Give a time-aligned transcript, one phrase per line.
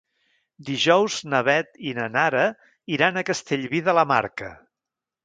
[0.69, 2.45] Dijous na Beth i na Nara
[2.97, 4.51] iran a Castellví de la Marca.